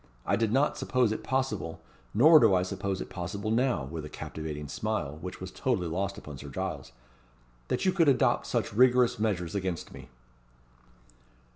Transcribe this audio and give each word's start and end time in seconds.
I 0.25 0.35
did 0.35 0.51
not 0.51 0.79
suppose 0.79 1.11
it 1.11 1.23
possible 1.23 1.79
nor 2.11 2.39
do 2.39 2.55
I 2.55 2.63
suppose 2.63 3.01
it 3.01 3.09
possible 3.11 3.51
now" 3.51 3.83
with 3.83 4.03
a 4.03 4.09
captivating 4.09 4.67
smile, 4.67 5.19
which 5.21 5.39
was 5.39 5.51
totally 5.51 5.87
lost 5.89 6.17
upon 6.17 6.39
Sir 6.39 6.49
Giles 6.49 6.91
"that 7.67 7.85
you 7.85 7.91
could 7.91 8.09
adopt 8.09 8.47
such 8.47 8.73
rigorous 8.73 9.19
measures 9.19 9.53
against 9.53 9.93
me." 9.93 10.09